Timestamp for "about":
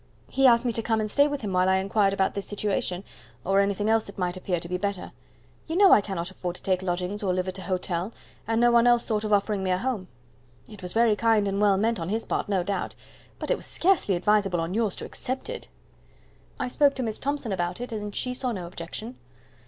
2.11-2.33, 17.51-17.79